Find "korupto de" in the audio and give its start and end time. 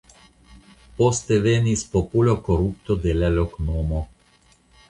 2.49-3.17